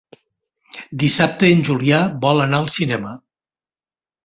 Dissabte 1.03 1.51
en 1.57 1.61
Julià 1.69 2.01
vol 2.25 2.43
anar 2.47 2.65
al 2.65 2.73
cinema. 2.79 3.15